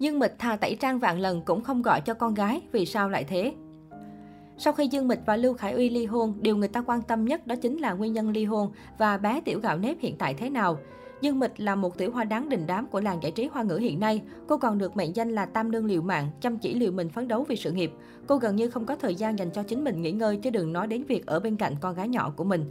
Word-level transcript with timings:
Dương 0.00 0.18
Mịch 0.18 0.38
thà 0.38 0.56
tẩy 0.56 0.74
trang 0.80 0.98
vạn 0.98 1.18
lần 1.18 1.42
cũng 1.42 1.60
không 1.60 1.82
gọi 1.82 2.00
cho 2.00 2.14
con 2.14 2.34
gái, 2.34 2.60
vì 2.72 2.86
sao 2.86 3.08
lại 3.08 3.24
thế? 3.24 3.54
Sau 4.58 4.72
khi 4.72 4.88
Dương 4.88 5.08
Mịch 5.08 5.18
và 5.26 5.36
Lưu 5.36 5.54
Khải 5.54 5.72
Uy 5.72 5.90
ly 5.90 6.06
hôn, 6.06 6.34
điều 6.40 6.56
người 6.56 6.68
ta 6.68 6.82
quan 6.82 7.02
tâm 7.02 7.24
nhất 7.24 7.46
đó 7.46 7.54
chính 7.56 7.78
là 7.78 7.92
nguyên 7.92 8.12
nhân 8.12 8.30
ly 8.30 8.44
hôn 8.44 8.72
và 8.98 9.18
bé 9.18 9.40
tiểu 9.44 9.60
gạo 9.60 9.78
nếp 9.78 9.96
hiện 10.00 10.16
tại 10.18 10.34
thế 10.34 10.50
nào. 10.50 10.78
Dương 11.20 11.38
Mịch 11.38 11.60
là 11.60 11.74
một 11.74 11.98
tiểu 11.98 12.10
hoa 12.10 12.24
đáng 12.24 12.48
đình 12.48 12.66
đám 12.66 12.86
của 12.86 13.00
làng 13.00 13.22
giải 13.22 13.32
trí 13.32 13.48
hoa 13.52 13.62
ngữ 13.62 13.76
hiện 13.76 14.00
nay. 14.00 14.22
Cô 14.48 14.58
còn 14.58 14.78
được 14.78 14.96
mệnh 14.96 15.16
danh 15.16 15.30
là 15.30 15.46
tam 15.46 15.70
nương 15.70 15.86
liều 15.86 16.02
mạng, 16.02 16.30
chăm 16.40 16.58
chỉ 16.58 16.74
liều 16.74 16.92
mình 16.92 17.08
phấn 17.08 17.28
đấu 17.28 17.44
vì 17.48 17.56
sự 17.56 17.72
nghiệp. 17.72 17.92
Cô 18.26 18.36
gần 18.36 18.56
như 18.56 18.70
không 18.70 18.86
có 18.86 18.96
thời 18.96 19.14
gian 19.14 19.38
dành 19.38 19.50
cho 19.50 19.62
chính 19.62 19.84
mình 19.84 20.02
nghỉ 20.02 20.12
ngơi 20.12 20.36
chứ 20.36 20.50
đừng 20.50 20.72
nói 20.72 20.86
đến 20.86 21.04
việc 21.04 21.26
ở 21.26 21.40
bên 21.40 21.56
cạnh 21.56 21.74
con 21.80 21.94
gái 21.94 22.08
nhỏ 22.08 22.32
của 22.36 22.44
mình. 22.44 22.64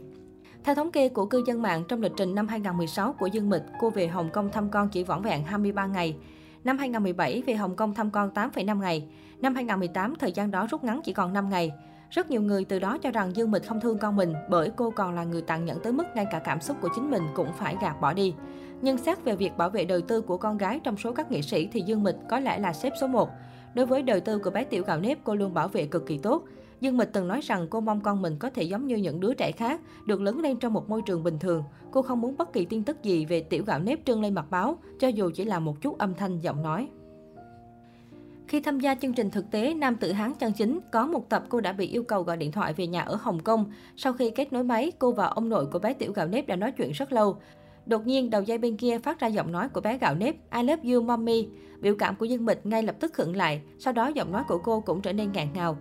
Theo 0.63 0.75
thống 0.75 0.91
kê 0.91 1.09
của 1.09 1.25
cư 1.25 1.43
dân 1.45 1.61
mạng, 1.61 1.83
trong 1.87 2.01
lịch 2.01 2.13
trình 2.17 2.35
năm 2.35 2.47
2016 2.47 3.13
của 3.13 3.27
Dương 3.27 3.49
Mịch, 3.49 3.63
cô 3.79 3.89
về 3.89 4.07
Hồng 4.07 4.29
Kông 4.33 4.49
thăm 4.51 4.69
con 4.69 4.89
chỉ 4.89 5.03
vỏn 5.03 5.21
vẹn 5.21 5.43
23 5.43 5.85
ngày. 5.85 6.15
Năm 6.63 6.77
2017 6.77 7.43
về 7.47 7.53
Hồng 7.53 7.75
Kông 7.75 7.93
thăm 7.93 8.11
con 8.11 8.31
8,5 8.33 8.79
ngày. 8.79 9.07
Năm 9.41 9.55
2018 9.55 10.15
thời 10.19 10.31
gian 10.31 10.51
đó 10.51 10.67
rút 10.71 10.83
ngắn 10.83 11.01
chỉ 11.03 11.13
còn 11.13 11.33
5 11.33 11.49
ngày. 11.49 11.71
Rất 12.09 12.29
nhiều 12.29 12.41
người 12.41 12.65
từ 12.65 12.79
đó 12.79 12.97
cho 12.97 13.11
rằng 13.11 13.35
Dương 13.35 13.51
Mịch 13.51 13.67
không 13.67 13.81
thương 13.81 13.97
con 13.97 14.15
mình 14.15 14.33
bởi 14.49 14.71
cô 14.75 14.89
còn 14.89 15.15
là 15.15 15.23
người 15.23 15.41
tàn 15.41 15.65
nhẫn 15.65 15.79
tới 15.83 15.93
mức 15.93 16.03
ngay 16.15 16.25
cả 16.31 16.39
cảm 16.39 16.61
xúc 16.61 16.77
của 16.81 16.89
chính 16.95 17.11
mình 17.11 17.23
cũng 17.35 17.53
phải 17.57 17.77
gạt 17.81 18.01
bỏ 18.01 18.13
đi. 18.13 18.33
Nhưng 18.81 18.97
xét 18.97 19.23
về 19.23 19.35
việc 19.35 19.57
bảo 19.57 19.69
vệ 19.69 19.85
đời 19.85 20.01
tư 20.01 20.21
của 20.21 20.37
con 20.37 20.57
gái 20.57 20.79
trong 20.83 20.97
số 20.97 21.11
các 21.13 21.31
nghệ 21.31 21.41
sĩ 21.41 21.67
thì 21.71 21.81
Dương 21.81 22.03
Mịch 22.03 22.15
có 22.29 22.39
lẽ 22.39 22.59
là 22.59 22.73
xếp 22.73 22.93
số 23.01 23.07
1. 23.07 23.29
Đối 23.73 23.85
với 23.85 24.01
đời 24.01 24.21
tư 24.21 24.39
của 24.39 24.49
bé 24.49 24.63
tiểu 24.63 24.83
gạo 24.83 24.99
nếp, 24.99 25.17
cô 25.23 25.35
luôn 25.35 25.53
bảo 25.53 25.67
vệ 25.67 25.85
cực 25.85 26.05
kỳ 26.07 26.17
tốt. 26.17 26.43
Dương 26.81 26.97
Mịch 26.97 27.13
từng 27.13 27.27
nói 27.27 27.41
rằng 27.41 27.67
cô 27.69 27.81
mong 27.81 28.01
con 28.01 28.21
mình 28.21 28.35
có 28.39 28.49
thể 28.49 28.63
giống 28.63 28.87
như 28.87 28.95
những 28.95 29.19
đứa 29.19 29.33
trẻ 29.33 29.51
khác, 29.51 29.81
được 30.05 30.21
lớn 30.21 30.39
lên 30.39 30.59
trong 30.59 30.73
một 30.73 30.89
môi 30.89 31.01
trường 31.01 31.23
bình 31.23 31.39
thường. 31.39 31.63
Cô 31.91 32.01
không 32.01 32.21
muốn 32.21 32.37
bất 32.37 32.53
kỳ 32.53 32.65
tin 32.65 32.83
tức 32.83 33.03
gì 33.03 33.25
về 33.25 33.41
tiểu 33.41 33.63
gạo 33.67 33.79
nếp 33.79 34.05
trưng 34.05 34.21
lên 34.21 34.33
mặt 34.33 34.45
báo, 34.49 34.77
cho 34.99 35.07
dù 35.07 35.31
chỉ 35.35 35.45
là 35.45 35.59
một 35.59 35.81
chút 35.81 35.97
âm 35.97 36.15
thanh 36.15 36.39
giọng 36.39 36.61
nói. 36.61 36.87
Khi 38.47 38.61
tham 38.61 38.79
gia 38.79 38.95
chương 38.95 39.13
trình 39.13 39.29
thực 39.29 39.51
tế 39.51 39.73
Nam 39.73 39.95
tự 39.95 40.11
Hán 40.11 40.33
chân 40.39 40.53
chính, 40.53 40.79
có 40.91 41.07
một 41.07 41.29
tập 41.29 41.43
cô 41.49 41.61
đã 41.61 41.73
bị 41.73 41.87
yêu 41.87 42.03
cầu 42.03 42.23
gọi 42.23 42.37
điện 42.37 42.51
thoại 42.51 42.73
về 42.73 42.87
nhà 42.87 43.01
ở 43.01 43.17
Hồng 43.21 43.39
Kông. 43.39 43.71
Sau 43.95 44.13
khi 44.13 44.29
kết 44.29 44.53
nối 44.53 44.63
máy, 44.63 44.91
cô 44.99 45.11
và 45.11 45.25
ông 45.25 45.49
nội 45.49 45.65
của 45.65 45.79
bé 45.79 45.93
tiểu 45.93 46.13
gạo 46.13 46.27
nếp 46.27 46.47
đã 46.47 46.55
nói 46.55 46.71
chuyện 46.71 46.91
rất 46.91 47.11
lâu. 47.11 47.37
Đột 47.85 48.07
nhiên, 48.07 48.29
đầu 48.29 48.41
dây 48.41 48.57
bên 48.57 48.77
kia 48.77 48.99
phát 48.99 49.19
ra 49.19 49.27
giọng 49.27 49.51
nói 49.51 49.69
của 49.69 49.81
bé 49.81 49.97
gạo 49.97 50.15
nếp 50.15 50.35
I 50.55 50.63
love 50.63 50.93
you 50.93 51.01
mommy. 51.01 51.47
Biểu 51.79 51.95
cảm 51.95 52.15
của 52.15 52.25
Dương 52.25 52.45
Mịch 52.45 52.65
ngay 52.65 52.83
lập 52.83 52.95
tức 52.99 53.13
khựng 53.13 53.35
lại, 53.35 53.61
sau 53.79 53.93
đó 53.93 54.07
giọng 54.07 54.31
nói 54.31 54.43
của 54.47 54.57
cô 54.57 54.79
cũng 54.79 55.01
trở 55.01 55.13
nên 55.13 55.31
ngạn 55.31 55.47
ngào. 55.53 55.77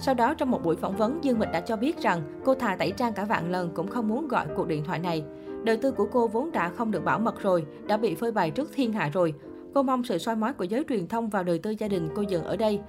Sau 0.00 0.14
đó 0.14 0.34
trong 0.34 0.50
một 0.50 0.64
buổi 0.64 0.76
phỏng 0.76 0.96
vấn, 0.96 1.24
Dương 1.24 1.38
Mịch 1.38 1.52
đã 1.52 1.60
cho 1.60 1.76
biết 1.76 2.02
rằng 2.02 2.22
cô 2.44 2.54
thà 2.54 2.76
tẩy 2.76 2.92
trang 2.96 3.12
cả 3.12 3.24
vạn 3.24 3.50
lần 3.50 3.70
cũng 3.74 3.88
không 3.88 4.08
muốn 4.08 4.28
gọi 4.28 4.46
cuộc 4.56 4.68
điện 4.68 4.84
thoại 4.84 4.98
này. 4.98 5.24
Đời 5.64 5.76
tư 5.76 5.92
của 5.92 6.08
cô 6.12 6.28
vốn 6.28 6.52
đã 6.52 6.68
không 6.68 6.90
được 6.90 7.04
bảo 7.04 7.18
mật 7.18 7.42
rồi, 7.42 7.66
đã 7.86 7.96
bị 7.96 8.14
phơi 8.14 8.32
bày 8.32 8.50
trước 8.50 8.70
thiên 8.74 8.92
hạ 8.92 9.10
rồi. 9.12 9.34
Cô 9.74 9.82
mong 9.82 10.04
sự 10.04 10.18
soi 10.18 10.36
mói 10.36 10.52
của 10.52 10.64
giới 10.64 10.84
truyền 10.88 11.08
thông 11.08 11.28
vào 11.28 11.44
đời 11.44 11.58
tư 11.58 11.74
gia 11.78 11.88
đình 11.88 12.08
cô 12.14 12.22
dừng 12.22 12.44
ở 12.44 12.56
đây. 12.56 12.80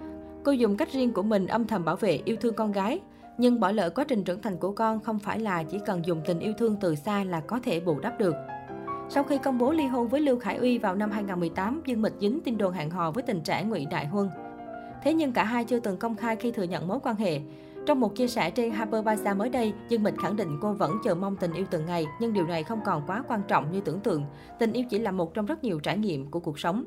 Cô 0.44 0.52
dùng 0.52 0.78
cách 0.78 0.92
riêng 0.92 1.14
của 1.14 1.24
mình 1.24 1.48
âm 1.48 1.68
thầm 1.68 1.86
bảo 1.86 1.96
vệ 1.96 2.20
yêu 2.26 2.36
thương 2.42 2.54
con 2.54 2.72
gái. 2.72 3.00
Nhưng 3.38 3.60
bỏ 3.60 3.72
lỡ 3.72 3.90
quá 3.90 4.04
trình 4.08 4.24
trưởng 4.24 4.42
thành 4.42 4.58
của 4.58 4.72
con 4.72 5.00
không 5.00 5.20
phải 5.20 5.40
là 5.40 5.64
chỉ 5.64 5.80
cần 5.86 6.06
dùng 6.06 6.22
tình 6.26 6.40
yêu 6.40 6.54
thương 6.58 6.76
từ 6.82 6.96
xa 6.96 7.24
là 7.24 7.40
có 7.40 7.60
thể 7.64 7.80
bù 7.80 8.00
đắp 8.00 8.20
được. 8.20 8.36
Sau 9.10 9.24
khi 9.24 9.38
công 9.38 9.58
bố 9.58 9.72
ly 9.72 9.88
hôn 9.88 10.08
với 10.08 10.22
Lưu 10.22 10.40
Khải 10.40 10.58
Uy 10.58 10.78
vào 10.78 10.96
năm 10.96 11.12
2018, 11.12 11.82
Dương 11.86 12.02
Mịch 12.02 12.14
dính 12.20 12.40
tin 12.42 12.58
đồn 12.58 12.74
hẹn 12.74 12.90
hò 12.90 13.12
với 13.12 13.24
tình 13.24 13.42
trẻ 13.42 13.64
Ngụy 13.64 13.86
Đại 13.86 14.08
Huân. 14.08 14.30
Thế 15.08 15.14
nhưng 15.14 15.32
cả 15.32 15.44
hai 15.44 15.66
chưa 15.66 15.80
từng 15.80 15.98
công 15.98 16.16
khai 16.16 16.36
khi 16.36 16.52
thừa 16.52 16.64
nhận 16.64 16.88
mối 16.88 17.00
quan 17.04 17.16
hệ. 17.16 17.40
Trong 17.86 18.00
một 18.00 18.16
chia 18.16 18.28
sẻ 18.28 18.52
trên 18.52 18.72
Harper 18.72 19.06
Bazaar 19.06 19.38
mới 19.38 19.50
đây, 19.50 19.74
Dương 19.90 20.04
Mịch 20.04 20.18
khẳng 20.18 20.36
định 20.36 20.58
cô 20.62 20.74
vẫn 20.74 20.98
chờ 21.04 21.16
mong 21.16 21.36
tình 21.36 21.54
yêu 21.54 21.66
từng 21.72 21.86
ngày, 21.86 22.06
nhưng 22.20 22.34
điều 22.34 22.48
này 22.48 22.64
không 22.64 22.80
còn 22.86 23.04
quá 23.08 23.24
quan 23.28 23.42
trọng 23.48 23.72
như 23.72 23.82
tưởng 23.82 24.00
tượng. 24.00 24.26
Tình 24.60 24.74
yêu 24.74 24.86
chỉ 24.90 25.00
là 25.00 25.12
một 25.12 25.34
trong 25.34 25.46
rất 25.46 25.64
nhiều 25.64 25.80
trải 25.80 25.98
nghiệm 25.98 26.32
của 26.32 26.40
cuộc 26.40 26.60
sống. 26.60 26.86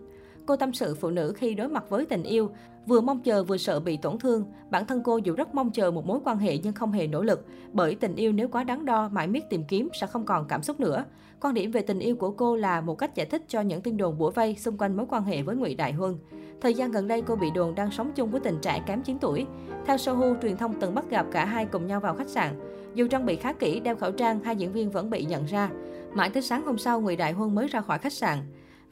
Cô 0.50 0.56
tâm 0.56 0.72
sự 0.72 0.94
phụ 0.94 1.10
nữ 1.10 1.32
khi 1.36 1.54
đối 1.54 1.68
mặt 1.68 1.84
với 1.88 2.06
tình 2.06 2.22
yêu, 2.22 2.50
vừa 2.86 3.00
mong 3.00 3.20
chờ 3.20 3.44
vừa 3.44 3.56
sợ 3.56 3.80
bị 3.80 3.96
tổn 3.96 4.18
thương. 4.18 4.44
Bản 4.70 4.86
thân 4.86 5.02
cô 5.04 5.16
dù 5.16 5.34
rất 5.34 5.54
mong 5.54 5.70
chờ 5.70 5.90
một 5.90 6.06
mối 6.06 6.20
quan 6.24 6.38
hệ 6.38 6.58
nhưng 6.58 6.72
không 6.72 6.92
hề 6.92 7.06
nỗ 7.06 7.22
lực, 7.22 7.46
bởi 7.72 7.94
tình 7.94 8.16
yêu 8.16 8.32
nếu 8.32 8.48
quá 8.48 8.64
đắn 8.64 8.84
đo, 8.84 9.08
mãi 9.08 9.26
miết 9.26 9.50
tìm 9.50 9.64
kiếm 9.64 9.88
sẽ 10.00 10.06
không 10.06 10.24
còn 10.24 10.48
cảm 10.48 10.62
xúc 10.62 10.80
nữa. 10.80 11.04
Quan 11.40 11.54
điểm 11.54 11.70
về 11.70 11.82
tình 11.82 11.98
yêu 11.98 12.16
của 12.16 12.30
cô 12.30 12.56
là 12.56 12.80
một 12.80 12.94
cách 12.94 13.14
giải 13.14 13.26
thích 13.26 13.42
cho 13.48 13.60
những 13.60 13.80
tin 13.80 13.96
đồn 13.96 14.18
bủa 14.18 14.30
vây 14.30 14.54
xung 14.54 14.76
quanh 14.76 14.96
mối 14.96 15.06
quan 15.08 15.24
hệ 15.24 15.42
với 15.42 15.56
Ngụy 15.56 15.74
Đại 15.74 15.92
Huân. 15.92 16.14
Thời 16.60 16.74
gian 16.74 16.90
gần 16.90 17.08
đây 17.08 17.22
cô 17.22 17.36
bị 17.36 17.50
đồn 17.54 17.74
đang 17.74 17.90
sống 17.90 18.12
chung 18.14 18.30
với 18.30 18.40
tình 18.40 18.58
trạng 18.62 18.82
kém 18.86 19.02
9 19.02 19.18
tuổi. 19.18 19.46
Theo 19.86 19.96
Sohu, 19.96 20.34
truyền 20.42 20.56
thông 20.56 20.80
từng 20.80 20.94
bắt 20.94 21.10
gặp 21.10 21.26
cả 21.32 21.44
hai 21.44 21.66
cùng 21.66 21.86
nhau 21.86 22.00
vào 22.00 22.14
khách 22.14 22.28
sạn. 22.28 22.54
Dù 22.94 23.08
trang 23.08 23.26
bị 23.26 23.36
khá 23.36 23.52
kỹ, 23.52 23.80
đeo 23.80 23.96
khẩu 23.96 24.12
trang, 24.12 24.40
hai 24.44 24.56
diễn 24.56 24.72
viên 24.72 24.90
vẫn 24.90 25.10
bị 25.10 25.24
nhận 25.24 25.44
ra. 25.44 25.70
Mãi 26.12 26.30
tới 26.30 26.42
sáng 26.42 26.66
hôm 26.66 26.78
sau, 26.78 27.00
Ngụy 27.00 27.16
Đại 27.16 27.32
Huân 27.32 27.54
mới 27.54 27.68
ra 27.68 27.80
khỏi 27.80 27.98
khách 27.98 28.12
sạn. 28.12 28.38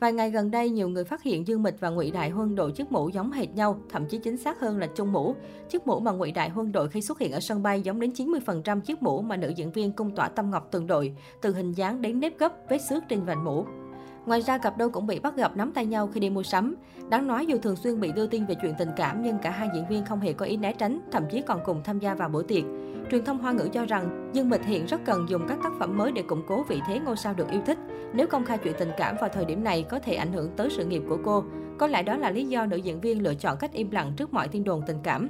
Vài 0.00 0.12
ngày 0.12 0.30
gần 0.30 0.50
đây, 0.50 0.70
nhiều 0.70 0.88
người 0.88 1.04
phát 1.04 1.22
hiện 1.22 1.46
Dương 1.46 1.62
Mịch 1.62 1.80
và 1.80 1.88
Ngụy 1.88 2.10
Đại 2.10 2.30
Huân 2.30 2.54
đội 2.54 2.72
chiếc 2.72 2.92
mũ 2.92 3.08
giống 3.08 3.32
hệt 3.32 3.54
nhau, 3.54 3.80
thậm 3.88 4.06
chí 4.06 4.18
chính 4.18 4.36
xác 4.36 4.60
hơn 4.60 4.78
là 4.78 4.86
chung 4.86 5.12
mũ. 5.12 5.34
Chiếc 5.68 5.86
mũ 5.86 6.00
mà 6.00 6.12
Ngụy 6.12 6.32
Đại 6.32 6.48
Huân 6.48 6.72
đội 6.72 6.88
khi 6.88 7.00
xuất 7.00 7.18
hiện 7.18 7.32
ở 7.32 7.40
sân 7.40 7.62
bay 7.62 7.82
giống 7.82 8.00
đến 8.00 8.10
90% 8.10 8.80
chiếc 8.80 9.02
mũ 9.02 9.22
mà 9.22 9.36
nữ 9.36 9.48
diễn 9.48 9.72
viên 9.72 9.92
cung 9.92 10.14
tỏa 10.16 10.28
Tâm 10.28 10.50
Ngọc 10.50 10.68
từng 10.70 10.86
đội, 10.86 11.14
từ 11.42 11.54
hình 11.54 11.72
dáng 11.72 12.02
đến 12.02 12.20
nếp 12.20 12.38
gấp, 12.38 12.52
vết 12.68 12.78
xước 12.78 13.02
trên 13.08 13.24
vành 13.24 13.44
mũ. 13.44 13.64
Ngoài 14.28 14.40
ra, 14.40 14.58
cặp 14.58 14.78
đôi 14.78 14.90
cũng 14.90 15.06
bị 15.06 15.18
bắt 15.20 15.36
gặp 15.36 15.56
nắm 15.56 15.72
tay 15.72 15.86
nhau 15.86 16.06
khi 16.06 16.20
đi 16.20 16.30
mua 16.30 16.42
sắm. 16.42 16.74
Đáng 17.08 17.26
nói 17.26 17.46
dù 17.46 17.58
thường 17.58 17.76
xuyên 17.76 18.00
bị 18.00 18.12
đưa 18.12 18.26
tin 18.26 18.46
về 18.46 18.54
chuyện 18.62 18.74
tình 18.78 18.88
cảm 18.96 19.22
nhưng 19.22 19.38
cả 19.38 19.50
hai 19.50 19.68
diễn 19.74 19.88
viên 19.88 20.04
không 20.04 20.20
hề 20.20 20.32
có 20.32 20.46
ý 20.46 20.56
né 20.56 20.72
tránh, 20.72 21.00
thậm 21.12 21.24
chí 21.30 21.42
còn 21.42 21.60
cùng 21.64 21.82
tham 21.84 21.98
gia 21.98 22.14
vào 22.14 22.28
bữa 22.28 22.42
tiệc. 22.42 22.64
Truyền 23.10 23.24
thông 23.24 23.38
Hoa 23.38 23.52
ngữ 23.52 23.68
cho 23.72 23.84
rằng 23.84 24.30
Dương 24.32 24.50
Mịch 24.50 24.64
hiện 24.64 24.86
rất 24.86 25.00
cần 25.04 25.28
dùng 25.28 25.42
các 25.48 25.58
tác 25.62 25.72
phẩm 25.78 25.96
mới 25.96 26.12
để 26.12 26.22
củng 26.22 26.42
cố 26.48 26.62
vị 26.68 26.80
thế 26.86 26.98
ngôi 26.98 27.16
sao 27.16 27.34
được 27.34 27.50
yêu 27.50 27.60
thích. 27.66 27.78
Nếu 28.14 28.26
công 28.26 28.44
khai 28.44 28.58
chuyện 28.58 28.74
tình 28.78 28.90
cảm 28.96 29.16
vào 29.20 29.28
thời 29.32 29.44
điểm 29.44 29.64
này 29.64 29.82
có 29.82 29.98
thể 29.98 30.14
ảnh 30.14 30.32
hưởng 30.32 30.50
tới 30.56 30.68
sự 30.70 30.84
nghiệp 30.84 31.02
của 31.08 31.18
cô. 31.24 31.44
Có 31.78 31.86
lẽ 31.86 32.02
đó 32.02 32.16
là 32.16 32.30
lý 32.30 32.48
do 32.48 32.66
nữ 32.66 32.76
diễn 32.76 33.00
viên 33.00 33.22
lựa 33.22 33.34
chọn 33.34 33.56
cách 33.58 33.72
im 33.72 33.90
lặng 33.90 34.12
trước 34.16 34.32
mọi 34.32 34.48
tin 34.48 34.64
đồn 34.64 34.82
tình 34.86 34.98
cảm. 35.02 35.28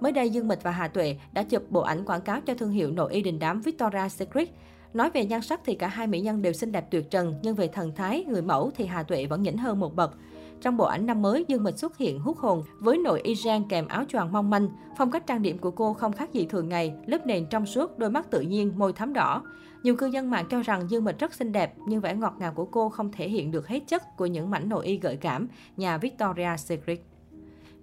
Mới 0.00 0.12
đây, 0.12 0.30
Dương 0.30 0.48
Mịch 0.48 0.62
và 0.62 0.70
Hà 0.70 0.88
Tuệ 0.88 1.16
đã 1.32 1.42
chụp 1.42 1.62
bộ 1.70 1.80
ảnh 1.80 2.04
quảng 2.04 2.20
cáo 2.20 2.40
cho 2.40 2.54
thương 2.54 2.70
hiệu 2.70 2.90
nội 2.90 3.12
y 3.12 3.22
đình 3.22 3.38
đám 3.38 3.60
Victoria's 3.60 4.08
Secret. 4.08 4.48
Nói 4.94 5.10
về 5.10 5.24
nhan 5.24 5.42
sắc 5.42 5.60
thì 5.64 5.74
cả 5.74 5.88
hai 5.88 6.06
mỹ 6.06 6.20
nhân 6.20 6.42
đều 6.42 6.52
xinh 6.52 6.72
đẹp 6.72 6.90
tuyệt 6.90 7.10
trần, 7.10 7.34
nhưng 7.42 7.54
về 7.54 7.68
thần 7.68 7.94
thái, 7.94 8.24
người 8.28 8.42
mẫu 8.42 8.70
thì 8.76 8.86
Hà 8.86 9.02
Tuệ 9.02 9.26
vẫn 9.26 9.42
nhỉnh 9.42 9.56
hơn 9.56 9.80
một 9.80 9.96
bậc. 9.96 10.14
Trong 10.60 10.76
bộ 10.76 10.84
ảnh 10.84 11.06
năm 11.06 11.22
mới, 11.22 11.44
Dương 11.48 11.64
Mịch 11.64 11.78
xuất 11.78 11.98
hiện 11.98 12.18
hút 12.18 12.38
hồn 12.38 12.62
với 12.78 12.98
nội 12.98 13.20
y 13.20 13.34
ren 13.34 13.68
kèm 13.68 13.88
áo 13.88 14.04
choàng 14.08 14.32
mong 14.32 14.50
manh. 14.50 14.68
Phong 14.98 15.10
cách 15.10 15.26
trang 15.26 15.42
điểm 15.42 15.58
của 15.58 15.70
cô 15.70 15.92
không 15.92 16.12
khác 16.12 16.32
gì 16.32 16.46
thường 16.46 16.68
ngày, 16.68 16.94
lớp 17.06 17.26
nền 17.26 17.46
trong 17.46 17.66
suốt, 17.66 17.98
đôi 17.98 18.10
mắt 18.10 18.30
tự 18.30 18.40
nhiên, 18.40 18.72
môi 18.76 18.92
thắm 18.92 19.12
đỏ. 19.12 19.42
Nhiều 19.82 19.96
cư 19.96 20.06
dân 20.06 20.30
mạng 20.30 20.46
cho 20.50 20.62
rằng 20.62 20.90
Dương 20.90 21.04
Mịch 21.04 21.18
rất 21.18 21.34
xinh 21.34 21.52
đẹp, 21.52 21.74
nhưng 21.86 22.00
vẻ 22.00 22.14
ngọt 22.14 22.34
ngào 22.38 22.52
của 22.52 22.64
cô 22.64 22.88
không 22.88 23.12
thể 23.12 23.28
hiện 23.28 23.50
được 23.50 23.68
hết 23.68 23.80
chất 23.86 24.16
của 24.16 24.26
những 24.26 24.50
mảnh 24.50 24.68
nội 24.68 24.86
y 24.86 24.98
gợi 24.98 25.16
cảm 25.16 25.48
nhà 25.76 25.98
Victoria 25.98 26.56
Secret. 26.58 27.00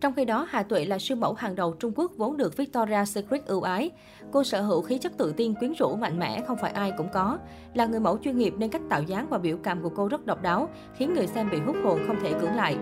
Trong 0.01 0.13
khi 0.13 0.25
đó, 0.25 0.47
Hà 0.49 0.63
Tuệ 0.63 0.85
là 0.85 0.99
siêu 0.99 1.17
mẫu 1.17 1.33
hàng 1.33 1.55
đầu 1.55 1.73
Trung 1.79 1.91
Quốc 1.95 2.11
vốn 2.17 2.37
được 2.37 2.57
Victoria 2.57 3.05
Secret 3.05 3.45
ưu 3.45 3.61
ái. 3.61 3.91
Cô 4.31 4.43
sở 4.43 4.61
hữu 4.61 4.81
khí 4.81 4.97
chất 4.97 5.17
tự 5.17 5.33
tin, 5.37 5.53
quyến 5.53 5.73
rũ, 5.73 5.95
mạnh 5.95 6.19
mẽ, 6.19 6.41
không 6.47 6.57
phải 6.61 6.71
ai 6.71 6.91
cũng 6.97 7.07
có. 7.13 7.37
Là 7.73 7.85
người 7.85 7.99
mẫu 7.99 8.17
chuyên 8.23 8.37
nghiệp 8.37 8.53
nên 8.57 8.69
cách 8.69 8.81
tạo 8.89 9.03
dáng 9.03 9.27
và 9.29 9.37
biểu 9.37 9.57
cảm 9.63 9.81
của 9.81 9.89
cô 9.89 10.07
rất 10.07 10.25
độc 10.25 10.41
đáo, 10.41 10.69
khiến 10.97 11.13
người 11.13 11.27
xem 11.27 11.49
bị 11.51 11.57
hút 11.59 11.75
hồn 11.83 11.99
không 12.07 12.19
thể 12.21 12.33
cưỡng 12.33 12.55
lại. 12.55 12.77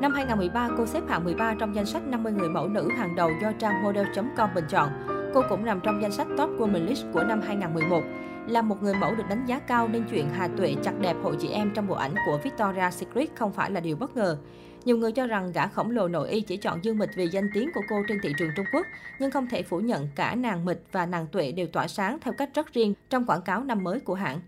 Năm 0.00 0.12
2013, 0.14 0.68
cô 0.78 0.86
xếp 0.86 1.00
hạng 1.08 1.24
13 1.24 1.54
trong 1.58 1.74
danh 1.74 1.86
sách 1.86 2.02
50 2.06 2.32
người 2.32 2.48
mẫu 2.48 2.68
nữ 2.68 2.88
hàng 2.96 3.16
đầu 3.16 3.30
do 3.42 3.52
trang 3.58 3.82
model.com 3.82 4.50
bình 4.54 4.64
chọn. 4.68 4.88
Cô 5.34 5.42
cũng 5.48 5.64
nằm 5.64 5.80
trong 5.82 6.02
danh 6.02 6.12
sách 6.12 6.26
Top 6.36 6.50
Women 6.50 6.86
List 6.86 7.04
của 7.12 7.22
năm 7.22 7.40
2011. 7.40 8.02
Là 8.48 8.62
một 8.62 8.82
người 8.82 8.94
mẫu 8.94 9.14
được 9.14 9.24
đánh 9.28 9.46
giá 9.46 9.58
cao 9.58 9.88
nên 9.88 10.04
chuyện 10.10 10.28
Hà 10.32 10.48
Tuệ 10.48 10.74
chặt 10.82 11.00
đẹp 11.00 11.16
hội 11.22 11.36
chị 11.40 11.48
em 11.48 11.70
trong 11.74 11.88
bộ 11.88 11.94
ảnh 11.94 12.14
của 12.26 12.38
Victoria's 12.44 12.90
Secret 12.90 13.28
không 13.34 13.52
phải 13.52 13.70
là 13.70 13.80
điều 13.80 13.96
bất 13.96 14.16
ngờ. 14.16 14.38
Nhiều 14.84 14.96
người 14.96 15.12
cho 15.12 15.26
rằng 15.26 15.52
gã 15.52 15.66
khổng 15.66 15.90
lồ 15.90 16.08
nội 16.08 16.28
y 16.30 16.40
chỉ 16.40 16.56
chọn 16.56 16.84
Dương 16.84 16.98
Mịch 16.98 17.10
vì 17.16 17.28
danh 17.28 17.50
tiếng 17.54 17.70
của 17.74 17.82
cô 17.88 18.02
trên 18.08 18.18
thị 18.22 18.32
trường 18.38 18.50
Trung 18.56 18.66
Quốc, 18.72 18.86
nhưng 19.18 19.30
không 19.30 19.46
thể 19.46 19.62
phủ 19.62 19.80
nhận 19.80 20.08
cả 20.14 20.34
nàng 20.34 20.64
Mịch 20.64 20.82
và 20.92 21.06
nàng 21.06 21.26
Tuệ 21.26 21.52
đều 21.52 21.66
tỏa 21.66 21.88
sáng 21.88 22.18
theo 22.20 22.34
cách 22.34 22.50
rất 22.54 22.72
riêng 22.72 22.94
trong 23.10 23.24
quảng 23.24 23.42
cáo 23.42 23.64
năm 23.64 23.84
mới 23.84 24.00
của 24.00 24.14
hãng. 24.14 24.40